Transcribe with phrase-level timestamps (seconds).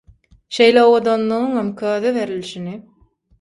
[0.57, 2.75] Şeýle owadanlygyňam köze berilşini.